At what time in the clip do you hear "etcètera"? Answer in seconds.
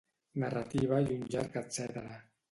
1.63-2.17